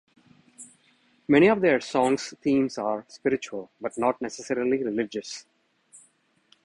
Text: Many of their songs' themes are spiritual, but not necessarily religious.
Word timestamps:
Many 1.27 1.45
of 1.45 1.61
their 1.61 1.79
songs' 1.79 2.33
themes 2.41 2.79
are 2.79 3.05
spiritual, 3.07 3.69
but 3.79 3.99
not 3.99 4.19
necessarily 4.19 4.83
religious. 4.83 5.45